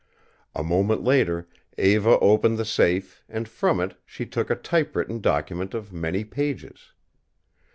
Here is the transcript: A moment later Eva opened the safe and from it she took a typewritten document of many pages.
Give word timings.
A 0.55 0.63
moment 0.63 1.03
later 1.03 1.47
Eva 1.77 2.17
opened 2.21 2.57
the 2.57 2.65
safe 2.65 3.23
and 3.29 3.47
from 3.47 3.79
it 3.79 3.97
she 4.03 4.25
took 4.25 4.49
a 4.49 4.55
typewritten 4.55 5.21
document 5.21 5.75
of 5.75 5.93
many 5.93 6.23
pages. 6.25 6.93